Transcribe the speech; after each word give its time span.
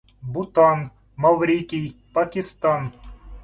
Бутан, 0.33 0.79
Маврикий, 1.21 1.87
Пакистан. 2.13 2.81